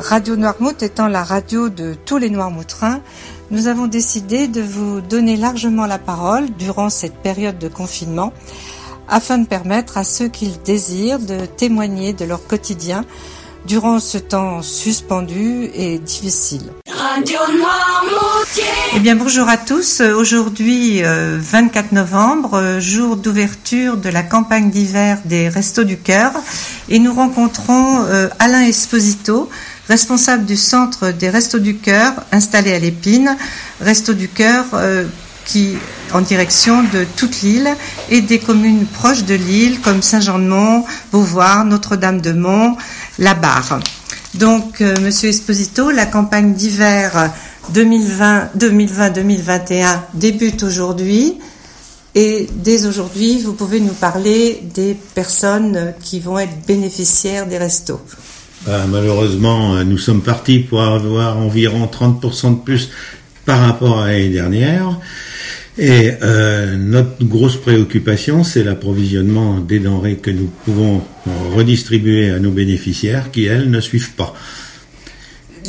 Radio 0.00 0.36
Noirmouth 0.36 0.82
étant 0.82 1.06
la 1.06 1.22
radio 1.22 1.68
de 1.68 1.94
tous 2.06 2.16
les 2.16 2.30
Noirmoutrins, 2.30 3.00
nous 3.50 3.66
avons 3.66 3.86
décidé 3.86 4.48
de 4.48 4.62
vous 4.62 5.00
donner 5.00 5.36
largement 5.36 5.86
la 5.86 5.98
parole 5.98 6.50
durant 6.58 6.88
cette 6.88 7.16
période 7.16 7.58
de 7.58 7.68
confinement 7.68 8.32
afin 9.06 9.38
de 9.38 9.46
permettre 9.46 9.98
à 9.98 10.04
ceux 10.04 10.28
qui 10.28 10.46
le 10.46 10.56
désirent 10.64 11.18
de 11.18 11.46
témoigner 11.46 12.12
de 12.12 12.24
leur 12.24 12.46
quotidien 12.46 13.04
durant 13.66 14.00
ce 14.00 14.18
temps 14.18 14.62
suspendu 14.62 15.70
et 15.74 15.98
difficile. 15.98 16.72
Eh 18.94 19.00
bien 19.00 19.14
bonjour 19.14 19.48
à 19.48 19.56
tous. 19.56 20.00
Aujourd'hui 20.00 21.02
24 21.02 21.92
novembre, 21.92 22.78
jour 22.80 23.16
d'ouverture 23.16 23.96
de 23.96 24.08
la 24.08 24.22
campagne 24.22 24.70
d'hiver 24.70 25.18
des 25.24 25.48
Restos 25.48 25.84
du 25.84 25.96
Cœur 25.96 26.32
et 26.88 26.98
nous 26.98 27.14
rencontrons 27.14 28.04
euh, 28.04 28.28
Alain 28.38 28.62
Esposito, 28.62 29.48
responsable 29.88 30.44
du 30.44 30.56
centre 30.56 31.10
des 31.10 31.30
Restos 31.30 31.58
du 31.58 31.76
Cœur 31.76 32.12
installé 32.32 32.72
à 32.72 32.78
l'Épine, 32.78 33.36
Restos 33.80 34.14
du 34.14 34.28
Cœur 34.28 34.64
euh, 34.74 35.04
qui 35.44 35.76
en 36.12 36.20
direction 36.20 36.82
de 36.82 37.06
toute 37.16 37.42
l'île 37.42 37.74
et 38.10 38.20
des 38.20 38.38
communes 38.38 38.86
proches 38.86 39.24
de 39.24 39.34
l'île 39.34 39.80
comme 39.80 40.02
Saint-Jean-de-Mont, 40.02 40.84
Beauvoir, 41.12 41.64
Notre-Dame-de-Mont, 41.64 42.76
La 43.18 43.34
Barre. 43.34 43.80
Donc, 44.34 44.82
euh, 44.82 44.94
Monsieur 45.00 45.30
Esposito, 45.30 45.90
la 45.90 46.06
campagne 46.06 46.54
d'hiver 46.54 47.32
2020-2021 47.72 50.00
débute 50.14 50.62
aujourd'hui. 50.62 51.38
Et 52.14 52.48
dès 52.52 52.86
aujourd'hui, 52.86 53.40
vous 53.40 53.54
pouvez 53.54 53.80
nous 53.80 53.94
parler 53.94 54.60
des 54.74 54.94
personnes 55.14 55.94
qui 56.02 56.20
vont 56.20 56.38
être 56.38 56.66
bénéficiaires 56.66 57.46
des 57.46 57.56
restos. 57.58 58.00
Bah, 58.66 58.84
malheureusement, 58.88 59.76
euh, 59.76 59.84
nous 59.84 59.98
sommes 59.98 60.22
partis 60.22 60.58
pour 60.58 60.82
avoir 60.82 61.38
environ 61.38 61.86
30% 61.86 62.50
de 62.50 62.60
plus 62.60 62.90
par 63.46 63.60
rapport 63.60 64.00
à 64.00 64.08
l'année 64.08 64.28
dernière. 64.28 64.98
Et 65.78 66.10
euh, 66.22 66.76
notre 66.76 67.24
grosse 67.24 67.56
préoccupation, 67.56 68.42
c'est 68.42 68.64
l'approvisionnement 68.64 69.60
des 69.60 69.78
denrées 69.78 70.16
que 70.16 70.30
nous 70.30 70.50
pouvons 70.64 71.02
redistribuer 71.54 72.30
à 72.30 72.40
nos 72.40 72.50
bénéficiaires 72.50 73.30
qui, 73.30 73.44
elles, 73.44 73.70
ne 73.70 73.80
suivent 73.80 74.12
pas. 74.12 74.34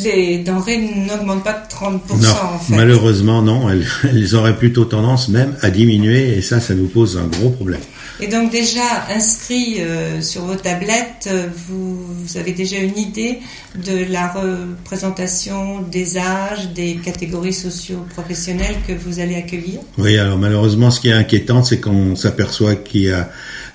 Les 0.03 0.39
denrées 0.39 0.77
n'augmentent 0.77 1.43
pas 1.43 1.53
de 1.53 1.71
30%. 1.71 2.21
Non, 2.21 2.29
en 2.29 2.59
fait. 2.59 2.75
malheureusement, 2.75 3.41
non. 3.43 3.69
Elles, 3.69 3.85
elles 4.03 4.35
auraient 4.35 4.57
plutôt 4.57 4.85
tendance 4.85 5.29
même 5.29 5.55
à 5.61 5.69
diminuer 5.69 6.37
et 6.37 6.41
ça, 6.41 6.59
ça 6.59 6.73
nous 6.73 6.87
pose 6.87 7.17
un 7.17 7.27
gros 7.27 7.49
problème. 7.49 7.81
Et 8.21 8.27
donc 8.27 8.51
déjà 8.51 9.07
inscrit 9.09 9.77
euh, 9.79 10.21
sur 10.21 10.43
vos 10.43 10.55
tablettes, 10.55 11.27
euh, 11.27 11.47
vous, 11.67 12.37
avez 12.37 12.51
déjà 12.51 12.77
une 12.77 12.97
idée 12.97 13.39
de 13.75 14.11
la 14.11 14.27
représentation 14.27 15.81
des 15.81 16.17
âges, 16.17 16.69
des 16.73 16.95
catégories 16.97 17.53
socio-professionnelles 17.53 18.75
que 18.87 18.93
vous 18.93 19.19
allez 19.19 19.35
accueillir? 19.35 19.79
Oui, 19.97 20.17
alors 20.17 20.37
malheureusement, 20.37 20.91
ce 20.91 20.99
qui 20.99 21.09
est 21.09 21.13
inquiétant, 21.13 21.63
c'est 21.63 21.79
qu'on 21.79 22.15
s'aperçoit 22.15 22.75
qu'il 22.75 23.01
y 23.03 23.11
a 23.11 23.29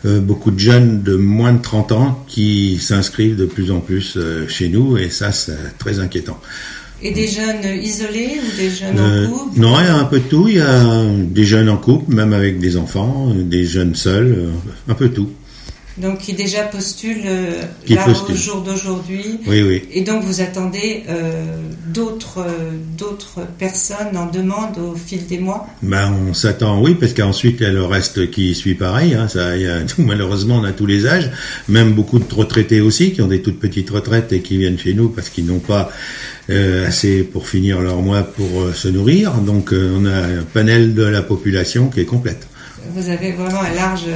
euh, 0.05 0.20
beaucoup 0.20 0.50
de 0.50 0.58
jeunes 0.58 1.02
de 1.02 1.16
moins 1.16 1.52
de 1.52 1.62
30 1.62 1.92
ans 1.92 2.24
qui 2.28 2.78
s'inscrivent 2.78 3.36
de 3.36 3.46
plus 3.46 3.70
en 3.70 3.80
plus 3.80 4.18
chez 4.48 4.68
nous 4.68 4.98
et 4.98 5.10
ça, 5.10 5.32
c'est 5.32 5.78
très 5.78 6.00
inquiétant. 6.00 6.38
Et 7.03 7.11
des 7.11 7.27
jeunes 7.27 7.83
isolés 7.83 8.41
ou 8.41 8.56
des 8.56 8.70
jeunes 8.70 8.98
en 8.98 9.03
euh, 9.03 9.27
couple 9.27 9.61
Non, 9.61 9.78
il 9.81 9.84
y 9.84 9.89
a 9.89 9.97
un 9.97 10.05
peu 10.05 10.20
de 10.20 10.25
tout. 10.25 10.48
Il 10.48 10.55
y 10.55 10.61
a 10.61 11.05
des 11.05 11.45
jeunes 11.45 11.69
en 11.69 11.77
couple, 11.77 12.14
même 12.14 12.33
avec 12.33 12.61
des 12.61 12.77
enfants, 12.77 13.33
des 13.34 13.64
jeunes 13.64 13.95
seuls, 13.95 14.34
euh, 14.39 14.51
un 14.89 14.95
peu 14.95 15.09
tout. 15.11 15.31
Donc 15.98 16.19
qui 16.19 16.33
déjà 16.33 16.64
postulent 16.64 17.23
euh, 17.27 17.62
là 17.89 18.06
au 18.09 18.34
jour 18.34 18.62
d'aujourd'hui. 18.62 19.39
Oui, 19.47 19.62
oui. 19.62 19.83
Et 19.92 20.03
donc 20.03 20.25
vous 20.25 20.41
attendez 20.41 21.05
d'autres 21.86 22.45
d'autres 22.98 23.41
personnes 23.59 24.17
en 24.17 24.27
demande 24.27 24.78
au 24.78 24.97
fil 24.97 25.27
des 25.27 25.39
mois? 25.39 25.67
Ben 25.83 26.13
on 26.29 26.35
s'attend, 26.35 26.80
oui, 26.83 26.95
parce 26.95 27.14
qu'ensuite 27.14 27.57
il 27.61 27.63
y 27.64 27.67
a 27.67 27.73
le 27.73 27.85
reste 27.85 28.30
qui 28.30 28.55
suit 28.55 28.74
pareil. 28.74 29.14
Hein, 29.14 29.29
ça, 29.29 29.57
y 29.57 29.67
a, 29.67 29.80
malheureusement 29.98 30.57
on 30.57 30.64
a 30.64 30.73
tous 30.73 30.86
les 30.86 31.07
âges, 31.07 31.30
même 31.68 31.92
beaucoup 31.92 32.18
de 32.18 32.35
retraités 32.35 32.80
aussi 32.80 33.13
qui 33.13 33.23
ont 33.23 33.29
des 33.29 33.42
toutes 33.42 33.61
petites 33.61 33.91
retraites 33.91 34.33
et 34.33 34.41
qui 34.41 34.57
viennent 34.58 34.79
chez 34.79 34.95
nous 34.95 35.08
parce 35.08 35.29
qu'ils 35.29 35.47
n'ont 35.47 35.61
pas 35.61 35.91
euh, 36.51 36.86
assez 36.86 37.23
pour 37.23 37.48
finir 37.48 37.80
leur 37.80 38.02
mois 38.02 38.23
pour 38.23 38.63
euh, 38.63 38.73
se 38.73 38.89
nourrir. 38.89 39.33
Donc 39.35 39.73
euh, 39.73 39.97
on 39.97 40.05
a 40.05 40.41
un 40.41 40.42
panel 40.52 40.95
de 40.95 41.02
la 41.02 41.23
population 41.23 41.89
qui 41.89 42.01
est 42.01 42.05
complète. 42.05 42.47
Vous 42.90 43.08
avez 43.08 43.33
vraiment 43.33 43.61
un 43.61 43.74
large 43.74 44.06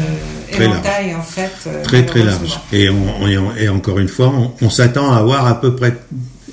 éventail 0.52 1.14
en 1.14 1.22
fait. 1.22 1.52
très 1.82 2.04
très 2.04 2.22
large. 2.22 2.60
Et, 2.72 2.88
on, 2.90 3.56
et, 3.56 3.68
encore 3.68 3.98
une 3.98 4.08
fois, 4.08 4.32
on, 4.60 4.70
s'attend 4.70 5.12
à 5.12 5.18
avoir 5.18 5.46
à 5.46 5.60
peu 5.60 5.74
près, 5.74 5.94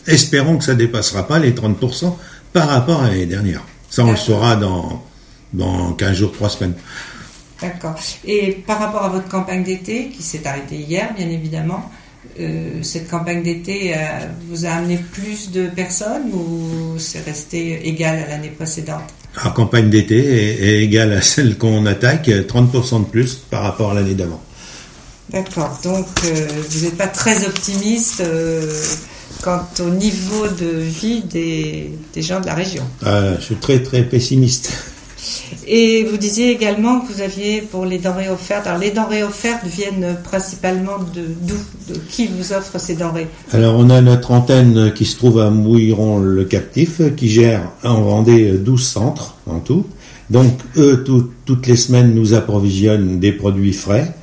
espérons 0.08 0.58
que 0.58 0.64
ça 0.64 0.76
dépassera 0.76 1.28
pas 1.28 1.40
les 1.40 1.52
30% 1.52 2.16
par 2.54 2.70
rapport 2.70 3.04
à 3.04 3.10
l'année 3.10 3.26
dernière. 3.26 3.62
Ça 3.90 4.04
on 4.04 4.12
le 4.12 4.18
saura 4.18 4.56
dans, 4.56 5.04
dans 5.54 5.94
15 5.94 6.16
jours, 6.16 6.32
3 6.32 6.50
semaines. 6.50 6.74
D'accord. 7.62 7.96
Et 8.26 8.52
par 8.52 8.80
rapport 8.80 9.04
à 9.04 9.10
votre 9.10 9.28
campagne 9.30 9.64
d'été, 9.64 10.10
qui 10.10 10.22
s'est 10.24 10.46
arrêtée 10.46 10.76
hier, 10.76 11.14
bien 11.16 11.30
évidemment, 11.30 11.90
euh, 12.40 12.84
cette 12.84 13.10
campagne 13.10 13.44
d'été 13.44 13.94
euh, 13.96 13.98
vous 14.50 14.66
a 14.66 14.70
amené 14.70 14.98
plus 14.98 15.52
de 15.52 15.68
personnes 15.68 16.32
ou 16.34 16.98
c'est 16.98 17.24
resté 17.24 17.88
égal 17.88 18.24
à 18.24 18.28
l'année 18.28 18.50
précédente? 18.50 19.04
La 19.44 19.52
campagne 19.52 19.90
d'été 19.90 20.18
est, 20.18 20.84
égale 20.84 21.14
à 21.14 21.22
celle 21.22 21.58
qu'on 21.58 21.86
attaque, 21.86 22.30
30% 22.30 23.00
de 23.02 23.06
plus 23.06 23.36
par 23.36 23.64
rapport 23.64 23.92
à 23.92 23.94
l'année 23.96 24.14
d'avant. 24.14 24.42
D'accord, 25.30 25.80
donc 25.84 26.08
euh, 26.26 26.48
vous 26.70 26.86
n'êtes 26.86 26.98
pas 26.98 27.08
très 27.08 27.46
optimiste 27.46 28.24
quant 29.42 29.68
au 29.80 29.90
niveau 29.90 30.48
de 30.48 30.68
vie 30.68 31.22
des, 31.24 31.92
des 32.14 32.22
gens 32.22 32.40
de 32.40 32.46
la 32.46 32.54
région 32.54 32.84
Je 33.04 33.42
suis 33.42 33.56
très 33.56 33.82
très 33.82 34.04
pessimiste. 34.04 34.72
Et 35.68 36.04
vous 36.04 36.18
disiez 36.18 36.52
également 36.52 37.00
que 37.00 37.12
vous 37.12 37.22
aviez 37.22 37.62
pour 37.62 37.86
les 37.86 37.98
denrées 37.98 38.30
offertes. 38.30 38.68
Alors 38.68 38.80
les 38.80 38.92
denrées 38.92 39.24
offertes 39.24 39.66
viennent 39.66 40.18
principalement 40.24 40.98
de 41.00 41.24
d'où? 41.42 41.56
De 41.90 42.00
qui 42.10 42.28
vous 42.28 42.54
offre 42.54 42.80
ces 42.80 42.96
denrées? 42.96 43.28
Alors 43.52 43.76
on 43.78 43.90
a 43.90 44.02
notre 44.02 44.32
antenne 44.32 44.92
qui 44.94 45.06
se 45.06 45.18
trouve 45.18 45.40
à 45.40 45.50
Mouilleron 45.50 46.20
le 46.20 46.44
Captif, 46.46 47.02
qui 47.16 47.30
gère 47.30 47.72
en 47.84 48.02
Vendée 48.02 48.52
12 48.54 48.84
centres 48.84 49.36
en 49.48 49.60
tout. 49.60 49.86
Donc 50.30 50.52
eux 50.78 51.04
toutes 51.46 51.68
les 51.68 51.76
semaines 51.76 52.14
nous 52.14 52.34
approvisionnent 52.34 53.20
des 53.20 53.32
produits 53.32 53.74
frais. 53.74 54.14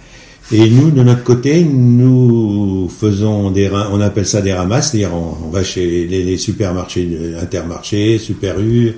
Et 0.51 0.69
nous, 0.69 0.91
de 0.91 1.03
notre 1.03 1.23
côté, 1.23 1.65
nous 1.65 2.91
faisons 3.01 3.51
des, 3.51 3.71
on 3.71 4.01
appelle 4.03 4.27
ça 4.27 4.43
des 4.43 4.53
ramasses, 4.53 4.91
c'est-à-dire 4.91 5.15
on, 5.15 5.49
va 5.49 5.65
chez 5.65 6.07
les, 6.07 6.37
supermarchés, 6.37 7.09
Intermarché, 7.41 8.19
Super 8.19 8.61
U, 8.61 8.93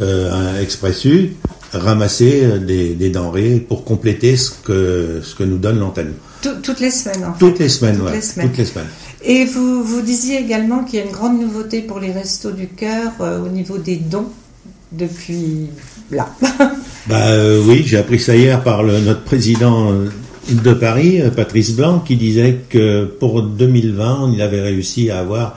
euh, 0.00 0.60
Expressu, 0.60 1.36
ramasser 1.72 2.40
euh, 2.44 2.58
des, 2.58 3.10
denrées 3.10 3.64
pour 3.66 3.84
compléter 3.84 4.36
ce 4.36 4.50
que, 4.50 5.20
ce 5.22 5.34
que 5.34 5.44
nous 5.44 5.58
donne 5.58 5.78
l'antenne. 5.78 6.12
toutes 6.62 6.80
les 6.80 6.90
semaines, 6.90 7.24
en 7.24 7.32
fait. 7.34 7.38
Toutes 7.38 7.58
les 7.58 7.68
semaines, 7.68 7.98
toutes, 7.98 8.12
les 8.12 8.20
semaines. 8.20 8.48
toutes 8.48 8.58
les 8.58 8.64
semaines. 8.64 8.88
Et 9.24 9.44
vous, 9.44 9.84
vous 9.84 10.02
disiez 10.02 10.38
également 10.38 10.84
qu'il 10.84 10.98
y 10.98 11.02
a 11.02 11.04
une 11.04 11.12
grande 11.12 11.40
nouveauté 11.40 11.80
pour 11.80 12.00
les 12.00 12.12
restos 12.12 12.50
du 12.50 12.66
cœur 12.66 13.12
euh, 13.20 13.44
au 13.44 13.48
niveau 13.48 13.78
des 13.78 13.96
dons 13.96 14.28
depuis 14.90 15.68
là. 16.10 16.28
bah 17.06 17.28
euh, 17.28 17.62
oui, 17.66 17.82
j'ai 17.86 17.98
appris 17.98 18.18
ça 18.18 18.36
hier 18.36 18.62
par 18.62 18.82
le, 18.82 19.00
notre 19.00 19.22
président 19.22 19.92
de 20.50 20.72
Paris, 20.74 21.22
Patrice 21.34 21.74
Blanc, 21.74 22.00
qui 22.00 22.16
disait 22.16 22.58
que 22.68 23.04
pour 23.04 23.42
2020, 23.42 24.32
il 24.34 24.42
avait 24.42 24.60
réussi 24.60 25.10
à 25.10 25.20
avoir 25.20 25.56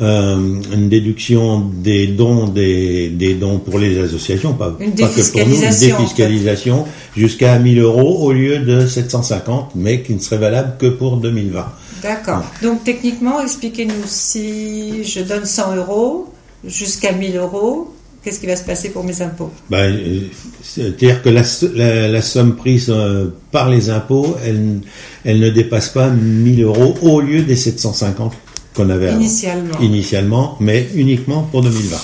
une 0.00 0.88
déduction 0.88 1.60
des 1.60 2.06
dons, 2.06 2.48
des, 2.48 3.08
des, 3.10 3.34
dons 3.34 3.58
pour 3.58 3.78
les 3.78 3.98
associations, 3.98 4.54
pas, 4.54 4.76
une 4.80 4.92
pas 4.92 5.08
que 5.08 5.30
pour 5.30 5.46
nous, 5.46 5.54
une 5.54 5.60
défiscalisation 5.60 6.86
jusqu'à 7.16 7.58
1000 7.58 7.80
euros 7.80 8.24
au 8.24 8.32
lieu 8.32 8.60
de 8.60 8.86
750, 8.86 9.72
mais 9.74 10.02
qui 10.02 10.14
ne 10.14 10.18
serait 10.20 10.38
valable 10.38 10.76
que 10.78 10.86
pour 10.86 11.18
2020. 11.18 11.66
D'accord. 12.02 12.44
Donc 12.62 12.82
techniquement, 12.84 13.40
expliquez-nous 13.42 14.06
si 14.06 15.04
je 15.04 15.20
donne 15.20 15.44
100 15.44 15.76
euros 15.76 16.32
jusqu'à 16.64 17.12
1000 17.12 17.36
euros, 17.36 17.94
qu'est-ce 18.22 18.40
qui 18.40 18.46
va 18.46 18.56
se 18.56 18.64
passer 18.64 18.90
pour 18.90 19.04
mes 19.04 19.20
impôts? 19.20 19.50
Ben, 19.68 19.94
C'est-à-dire 20.62 21.22
que 21.22 21.28
la, 21.28 22.08
la, 22.08 22.22
somme 22.22 22.56
prise 22.56 22.86
euh, 22.88 23.26
par 23.50 23.68
les 23.68 23.90
impôts, 23.90 24.36
elle, 24.44 24.80
elle 25.24 25.40
ne 25.40 25.50
dépasse 25.50 25.90
pas 25.90 26.08
1000 26.08 26.62
euros 26.62 26.94
au 27.02 27.20
lieu 27.20 27.42
des 27.42 27.56
750 27.56 28.32
qu'on 28.84 28.90
avait 28.90 29.12
initialement. 29.12 29.78
initialement, 29.80 30.56
mais 30.60 30.86
uniquement 30.94 31.42
pour 31.42 31.62
2020. 31.62 31.96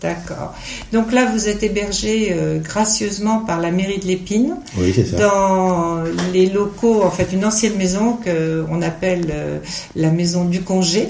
D'accord. 0.00 0.54
Donc 0.92 1.12
là, 1.12 1.28
vous 1.32 1.48
êtes 1.48 1.64
hébergé 1.64 2.28
euh, 2.32 2.58
gracieusement 2.60 3.40
par 3.40 3.60
la 3.60 3.72
mairie 3.72 3.98
de 3.98 4.06
l'Épine. 4.06 4.54
Oui, 4.76 4.92
c'est 4.94 5.04
ça. 5.04 5.16
Dans 5.16 6.04
les 6.32 6.46
locaux, 6.46 7.02
en 7.02 7.10
fait, 7.10 7.28
une 7.32 7.44
ancienne 7.44 7.74
maison 7.76 8.16
qu'on 8.24 8.80
appelle 8.82 9.26
euh, 9.32 9.58
la 9.96 10.10
maison 10.12 10.44
du 10.44 10.60
congé, 10.60 11.08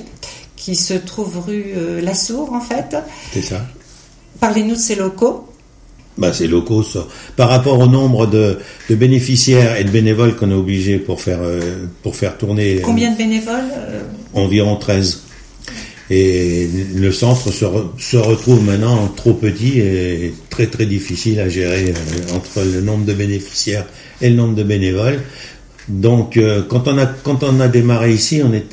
qui 0.57 0.75
se 0.75 0.95
trouve 0.95 1.45
rue 1.47 1.67
euh, 1.77 2.01
La 2.01 2.15
Sourde, 2.15 2.55
en 2.55 2.61
fait. 2.63 2.97
C'est 3.33 3.43
ça. 3.43 3.61
Parlez-nous 4.41 4.75
de 4.75 4.81
ces 4.81 4.95
locaux. 4.95 5.45
bah, 6.17 6.33
c'est 6.33 6.47
locaux. 6.47 6.83
Par 7.37 7.51
rapport 7.51 7.79
au 7.79 7.87
nombre 7.89 8.27
de, 8.27 8.59
de 8.89 8.95
bénéficiaires 8.95 9.77
et 9.77 9.85
de 9.85 9.91
bénévoles 9.91 10.35
qu'on 10.35 10.51
est 10.51 10.55
obligé 10.55 10.99
pour 10.99 11.21
faire 11.21 11.41
euh, 11.43 11.61
pour 12.03 12.17
faire 12.17 12.39
tourner. 12.39 12.81
Combien 12.83 13.13
de 13.13 13.19
bénévoles 13.19 13.71
Environ 14.35 14.77
13. 14.77 15.23
Et 16.11 16.69
le 16.95 17.13
centre 17.13 17.53
se, 17.53 17.67
se 17.99 18.17
retrouve 18.17 18.65
maintenant 18.65 19.09
trop 19.09 19.35
petit 19.35 19.79
et 19.79 20.33
très 20.49 20.67
très 20.67 20.87
difficile 20.87 21.39
à 21.39 21.51
gérer 21.51 21.91
euh, 21.91 22.37
entre 22.37 22.65
le 22.65 22.81
nombre 22.81 23.05
de 23.05 23.13
bénéficiaires 23.13 23.85
et 24.23 24.31
le 24.31 24.37
nombre 24.37 24.55
de 24.55 24.63
bénévoles. 24.63 25.21
Donc 25.89 26.37
euh, 26.37 26.63
quand 26.67 26.87
on 26.89 26.99
a 26.99 27.07
quand 27.07 27.43
on 27.43 27.61
a 27.61 27.69
démarré 27.69 28.13
ici, 28.13 28.43
on 28.45 28.53
est 28.53 28.67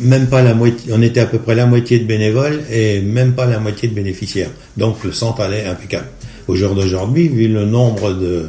même 0.00 0.26
pas 0.26 0.42
la 0.42 0.54
moitié, 0.54 0.92
on 0.92 1.02
était 1.02 1.20
à 1.20 1.26
peu 1.26 1.38
près 1.38 1.54
la 1.54 1.66
moitié 1.66 1.98
de 1.98 2.04
bénévoles 2.04 2.62
et 2.70 3.00
même 3.00 3.34
pas 3.34 3.46
la 3.46 3.58
moitié 3.58 3.88
de 3.88 3.94
bénéficiaires. 3.94 4.50
Donc 4.76 5.02
le 5.04 5.12
centre 5.12 5.40
allait 5.40 5.66
impeccable. 5.66 6.06
Au 6.48 6.56
jour 6.56 6.74
d'aujourd'hui, 6.74 7.28
vu 7.28 7.48
le 7.48 7.64
nombre 7.64 8.12
de 8.12 8.48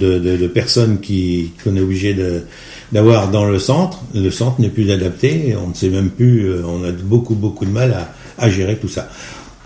de, 0.00 0.18
de, 0.18 0.36
de 0.36 0.46
personnes 0.46 1.00
qui 1.00 1.52
qu'on 1.62 1.76
est 1.76 1.80
obligé 1.80 2.14
de 2.14 2.42
d'avoir 2.92 3.28
dans 3.28 3.44
le 3.44 3.58
centre, 3.58 4.00
le 4.14 4.30
centre 4.30 4.60
n'est 4.60 4.68
plus 4.68 4.90
adapté. 4.90 5.56
On 5.62 5.68
ne 5.68 5.74
sait 5.74 5.88
même 5.88 6.10
plus. 6.10 6.44
euh, 6.48 6.62
On 6.66 6.84
a 6.84 6.92
beaucoup 6.92 7.34
beaucoup 7.34 7.64
de 7.64 7.70
mal 7.70 7.92
à, 7.92 8.08
à 8.44 8.48
gérer 8.50 8.76
tout 8.76 8.88
ça. 8.88 9.08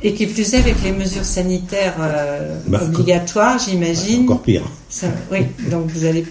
Et 0.03 0.15
qui 0.15 0.27
plus 0.27 0.55
est 0.55 0.59
avec 0.59 0.83
les 0.83 0.93
mesures 0.93 1.25
sanitaires 1.25 1.97
euh, 2.01 2.59
Bah, 2.67 2.81
obligatoires, 2.83 3.59
j'imagine. 3.59 4.23
Encore 4.23 4.41
pire. 4.43 4.63
Ça- 4.89 5.09
oui, 5.31 5.41
donc 5.71 5.87
vous 5.91 6.05
allez 6.07 6.25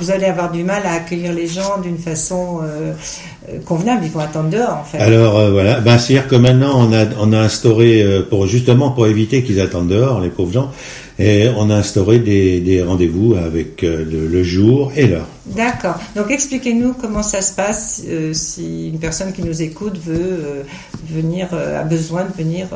vous 0.00 0.10
allez 0.10 0.26
avoir 0.26 0.50
du 0.50 0.62
mal 0.64 0.82
à 0.84 0.92
accueillir 0.94 1.32
les 1.32 1.46
gens 1.46 1.78
d'une 1.80 1.96
façon 1.98 2.60
euh, 2.62 2.92
euh, 3.48 3.58
convenable. 3.64 4.02
Ils 4.04 4.10
vont 4.10 4.20
attendre 4.20 4.50
dehors, 4.50 4.78
en 4.80 4.84
fait. 4.84 4.98
Alors 4.98 5.38
euh, 5.38 5.50
voilà, 5.50 5.80
ben, 5.80 5.98
c'est-à-dire 5.98 6.28
que 6.28 6.36
maintenant 6.36 6.74
on 6.76 6.92
a 6.92 7.04
on 7.20 7.32
a 7.32 7.38
instauré 7.38 8.02
euh, 8.02 8.22
pour 8.22 8.46
justement 8.46 8.90
pour 8.90 9.06
éviter 9.06 9.42
qu'ils 9.42 9.60
attendent 9.60 9.88
dehors 9.88 10.20
les 10.20 10.30
pauvres 10.30 10.52
gens, 10.52 10.70
et 11.18 11.48
on 11.56 11.70
a 11.70 11.76
instauré 11.76 12.18
des, 12.18 12.60
des 12.60 12.82
rendez-vous 12.82 13.34
avec 13.34 13.82
euh, 13.82 14.04
le, 14.04 14.26
le 14.26 14.42
jour 14.42 14.92
et 14.96 15.06
l'heure. 15.06 15.26
D'accord. 15.46 15.98
Donc 16.16 16.30
expliquez-nous 16.30 16.94
comment 16.94 17.22
ça 17.22 17.40
se 17.40 17.54
passe 17.54 18.02
si 18.32 18.88
une 18.88 18.98
personne 18.98 19.32
qui 19.32 19.42
nous 19.42 19.62
écoute 19.62 19.96
veut 20.04 20.64
venir, 21.08 21.48
a 21.54 21.84
besoin 21.84 22.24
de 22.24 22.42
venir 22.42 22.66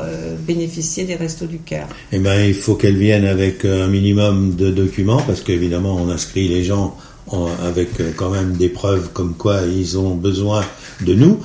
bénéficier 0.47 1.03
des 1.03 1.17
Restos 1.17 1.47
du 1.47 1.59
Cœur. 1.59 1.89
Eh 2.13 2.21
ben 2.21 2.45
il 2.47 2.55
faut 2.55 2.77
qu'elles 2.77 2.97
viennent 2.97 3.25
avec 3.27 3.65
un 3.65 3.89
minimum 3.89 4.55
de 4.55 4.71
documents 4.71 5.21
parce 5.27 5.41
qu'évidemment 5.41 5.99
on 6.01 6.09
inscrit 6.11 6.47
les 6.47 6.63
gens 6.63 6.97
en- 7.33 7.49
avec 7.67 8.01
euh, 8.01 8.11
quand 8.17 8.31
même 8.31 8.53
des 8.57 8.69
preuves 8.69 9.09
comme 9.13 9.35
quoi 9.35 9.61
ils 9.67 9.99
ont 9.99 10.15
besoin 10.15 10.63
de 11.07 11.15
nous. 11.15 11.39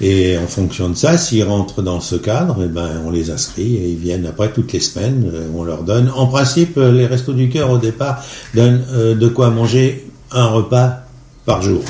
Et 0.00 0.36
en 0.38 0.46
fonction 0.48 0.88
de 0.90 0.94
ça, 0.96 1.16
s'ils 1.16 1.44
rentrent 1.44 1.80
dans 1.80 2.00
ce 2.00 2.16
cadre, 2.16 2.56
eh 2.64 2.68
ben, 2.68 3.00
on 3.06 3.10
les 3.10 3.30
inscrit 3.30 3.76
et 3.76 3.88
ils 3.90 3.96
viennent 3.96 4.26
après 4.26 4.52
toutes 4.52 4.72
les 4.72 4.80
semaines. 4.80 5.30
euh, 5.32 5.46
On 5.54 5.62
leur 5.64 5.84
donne. 5.84 6.10
En 6.14 6.26
principe, 6.26 6.76
euh, 6.78 6.90
les 6.92 7.06
restos 7.06 7.32
du 7.32 7.48
cœur 7.48 7.70
au 7.70 7.78
départ 7.78 8.22
donnent 8.54 8.84
euh, 8.92 9.14
de 9.14 9.28
quoi 9.28 9.50
manger 9.50 10.10
un 10.32 10.46
repas 10.46 11.04
par 11.46 11.62
jour 11.62 11.82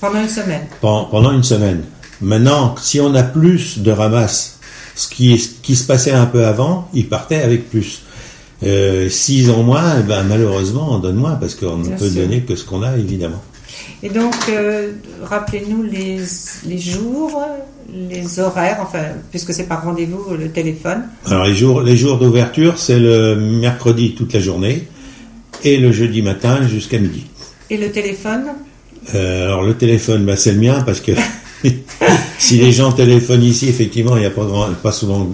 Pendant 0.00 0.20
une 0.20 0.28
semaine. 0.28 0.66
pen- 0.80 1.06
pendant 1.10 1.32
une 1.32 1.42
semaine. 1.42 1.82
Maintenant, 2.20 2.76
si 2.80 3.00
on 3.00 3.12
a 3.14 3.22
plus 3.24 3.78
de 3.80 3.90
ramasse, 3.90 4.58
ce 4.94 5.08
qui, 5.08 5.36
ce 5.38 5.48
qui 5.62 5.74
se 5.74 5.84
passait 5.84 6.12
un 6.12 6.26
peu 6.26 6.46
avant, 6.46 6.88
ils 6.94 7.08
partaient 7.08 7.42
avec 7.42 7.70
plus. 7.70 8.02
Euh, 8.64 9.08
S'ils 9.08 9.50
ont 9.50 9.62
moins, 9.62 9.98
eh 10.00 10.02
ben, 10.02 10.24
malheureusement, 10.24 10.88
on 10.94 10.98
donne 10.98 11.16
moins 11.16 11.36
parce 11.36 11.54
qu'on 11.54 11.76
ne 11.76 11.96
peut 11.96 12.08
sûr. 12.08 12.22
donner 12.22 12.40
que 12.40 12.56
ce 12.56 12.64
qu'on 12.64 12.82
a, 12.82 12.96
évidemment. 12.96 13.42
Et 14.02 14.08
donc, 14.08 14.34
euh, 14.48 14.92
rappelez-nous 15.22 15.82
les, 15.84 16.18
les 16.66 16.78
jours, 16.78 17.42
les 17.92 18.40
horaires, 18.40 18.78
enfin, 18.80 19.02
puisque 19.30 19.52
c'est 19.52 19.64
par 19.68 19.84
rendez-vous, 19.84 20.34
le 20.38 20.48
téléphone. 20.50 21.04
Alors 21.26 21.44
les 21.44 21.54
jours, 21.54 21.82
les 21.82 21.96
jours 21.96 22.18
d'ouverture, 22.18 22.78
c'est 22.78 22.98
le 22.98 23.36
mercredi 23.36 24.14
toute 24.14 24.32
la 24.32 24.40
journée 24.40 24.86
et 25.64 25.76
le 25.78 25.90
jeudi 25.92 26.22
matin 26.22 26.66
jusqu'à 26.66 26.98
midi. 26.98 27.26
Et 27.70 27.76
le 27.76 27.90
téléphone? 27.90 28.46
Euh, 29.14 29.46
alors 29.46 29.62
le 29.62 29.74
téléphone, 29.74 30.24
bah, 30.24 30.36
c'est 30.36 30.52
le 30.52 30.60
mien 30.60 30.82
parce 30.84 31.00
que 31.00 31.12
si 32.38 32.56
les 32.58 32.72
gens 32.72 32.92
téléphonent 32.92 33.42
ici, 33.42 33.68
effectivement, 33.68 34.16
il 34.16 34.20
n'y 34.20 34.26
a 34.26 34.30
pas, 34.30 34.44
grand- 34.44 34.72
pas 34.82 34.92
souvent, 34.92 35.28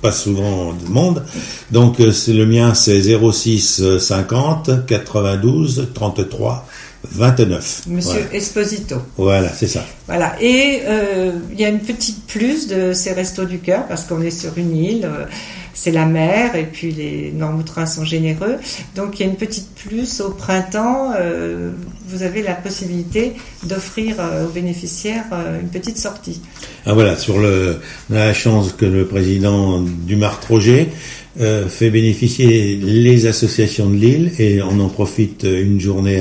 pas 0.00 0.12
souvent 0.12 0.72
de 0.72 0.88
monde. 0.88 1.24
Donc 1.72 2.00
euh, 2.00 2.12
c'est 2.12 2.32
le 2.32 2.46
mien, 2.46 2.74
c'est 2.74 3.02
06 3.02 3.98
50 3.98 4.86
92 4.86 5.88
33 5.94 6.66
29. 7.10 7.82
Monsieur 7.88 8.12
Voilà, 8.12 8.34
Esposito. 8.34 8.96
Voilà, 9.16 9.52
c'est 9.52 9.68
ça. 9.68 9.84
Voilà. 10.06 10.34
Et 10.42 10.80
euh, 10.84 11.32
il 11.52 11.60
y 11.60 11.64
a 11.64 11.68
une 11.68 11.78
petite 11.80 12.26
plus 12.26 12.66
de 12.66 12.92
ces 12.92 13.12
restos 13.12 13.44
du 13.44 13.58
cœur 13.60 13.86
parce 13.86 14.04
qu'on 14.04 14.20
est 14.20 14.30
sur 14.32 14.58
une 14.58 14.76
île, 14.76 15.04
euh, 15.04 15.24
c'est 15.80 15.92
la 15.92 16.06
mer 16.06 16.56
et 16.56 16.64
puis 16.64 16.90
les 16.90 17.30
Normoutrins 17.30 17.86
sont 17.86 18.04
généreux. 18.04 18.56
Donc 18.96 19.20
il 19.20 19.22
y 19.22 19.28
a 19.28 19.30
une 19.30 19.36
petite 19.36 19.68
plus 19.76 20.20
au 20.20 20.30
printemps. 20.30 21.12
euh, 21.16 21.70
vous 22.08 22.24
avez 22.24 22.42
la 22.42 22.54
possibilité 22.54 23.34
d'offrir 23.62 24.16
euh, 24.18 24.46
aux 24.46 24.50
bénéficiaires 24.50 25.26
euh, 25.32 25.60
une 25.60 25.68
petite 25.68 25.96
sortie. 25.98 26.40
Ah 26.84 26.94
voilà, 26.94 27.14
sur 27.16 27.38
le, 27.38 27.76
on 28.10 28.16
a 28.16 28.24
la 28.26 28.34
chance 28.34 28.72
que 28.72 28.86
le 28.86 29.06
président 29.06 29.80
du 29.80 30.18
euh, 31.40 31.68
fait 31.68 31.90
bénéficier 31.90 32.76
les 32.82 33.26
associations 33.26 33.88
de 33.88 33.94
l'île 33.94 34.32
et 34.40 34.60
on 34.60 34.80
en 34.80 34.88
profite 34.88 35.44
une 35.44 35.80
journée 35.80 36.20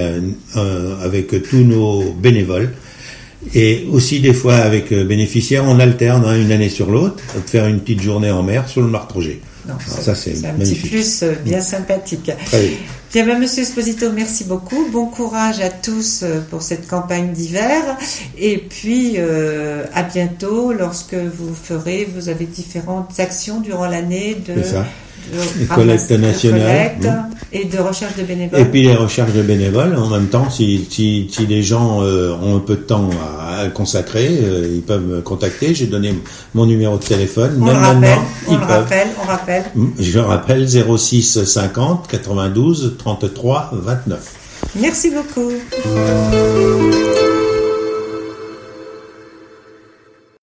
avec 1.01 1.41
tous 1.49 1.63
nos 1.63 2.11
bénévoles. 2.11 2.73
Et 3.53 3.87
aussi 3.91 4.19
des 4.19 4.33
fois 4.33 4.55
avec 4.55 4.91
euh, 4.91 5.03
bénéficiaires, 5.03 5.63
on 5.65 5.79
alterne 5.79 6.25
hein, 6.25 6.39
une 6.39 6.51
année 6.51 6.69
sur 6.69 6.89
l'autre, 6.89 7.21
faire 7.45 7.67
une 7.67 7.79
petite 7.79 8.01
journée 8.01 8.31
en 8.31 8.43
mer 8.43 8.67
sur 8.67 8.81
le. 8.81 8.89
Non, 9.67 9.73
Alors 9.73 9.99
ça, 9.99 10.15
c'est 10.15 10.45
un 10.45 10.53
petit 10.53 10.75
plus 10.75 11.23
euh, 11.23 11.33
bien 11.43 11.61
sympathique. 11.61 12.31
Très 12.45 12.61
bien. 12.61 12.77
Bien, 13.11 13.25
ben, 13.25 13.39
Monsieur 13.39 13.63
Esposito, 13.63 14.11
merci 14.11 14.45
beaucoup. 14.45 14.89
Bon 14.91 15.07
courage 15.07 15.59
à 15.59 15.69
tous 15.69 16.21
euh, 16.23 16.39
pour 16.49 16.61
cette 16.61 16.87
campagne 16.87 17.33
d'hiver. 17.33 17.81
Et 18.37 18.57
puis, 18.57 19.15
euh, 19.17 19.85
à 19.93 20.03
bientôt 20.03 20.71
lorsque 20.71 21.15
vous 21.15 21.53
ferez, 21.53 22.07
vous 22.13 22.29
avez 22.29 22.45
différentes 22.45 23.19
actions 23.19 23.59
durant 23.59 23.87
l'année 23.87 24.35
de, 24.35 24.61
De 25.31 25.65
collecte 25.73 26.11
et 27.51 27.65
de 27.65 27.79
recherche 27.79 28.15
de 28.17 28.23
bénévoles. 28.23 28.59
Et 28.59 28.65
puis 28.65 28.83
les 28.83 28.95
recherches 28.95 29.31
de 29.33 29.41
bénévoles, 29.41 29.95
en 29.95 30.09
même 30.09 30.27
temps, 30.27 30.49
si, 30.49 30.85
si, 30.89 31.29
si 31.31 31.45
les 31.47 31.63
gens 31.63 32.01
euh, 32.01 32.33
ont 32.41 32.57
un 32.57 32.59
peu 32.59 32.75
de 32.75 32.81
temps 32.81 33.09
à, 33.39 33.61
à 33.61 33.67
consacrer, 33.69 34.27
euh, 34.43 34.67
ils 34.75 34.81
peuvent 34.81 35.05
me 35.05 35.21
contacter. 35.21 35.73
J'ai 35.73 35.87
donné 35.87 36.13
mon 36.53 36.65
numéro 36.65 36.97
de 36.97 37.03
téléphone. 37.03 37.57
on 37.61 37.65
Même 37.65 37.75
le 37.79 37.85
rappelle, 37.85 38.17
on 38.47 38.51
ils 38.51 38.55
le 38.55 38.59
peuvent. 38.59 38.69
rappelle, 38.69 39.07
on 39.23 39.27
rappelle. 39.27 39.63
Je 39.99 40.19
rappelle 40.19 40.67
06 40.67 41.43
50 41.45 42.07
92 42.09 42.95
33 42.97 43.69
29. 43.73 44.19
Merci 44.79 45.11
beaucoup. 45.11 45.51